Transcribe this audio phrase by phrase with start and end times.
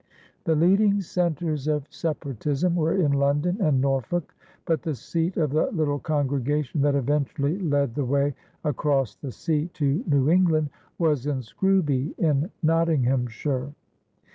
[0.45, 4.33] The leading centers of Separatism were in London and Norfolk,
[4.65, 8.33] but the seat of the little congregation that eventually led the way
[8.63, 13.75] across the sea to New England was in Scrooby in Nottinghamshire.